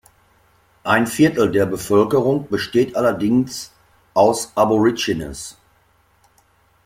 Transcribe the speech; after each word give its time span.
Ein 0.83 1.05
Viertel 1.05 1.51
der 1.51 1.67
Bevölkerung 1.67 2.47
besteht 2.49 2.95
allerdings 2.95 3.71
aus 4.15 4.51
Aborigines. 4.57 5.59